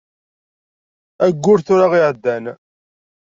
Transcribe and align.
Ayyur 1.25 1.59
tura 1.65 1.85
i 1.93 1.97
iεeddan. 1.99 2.45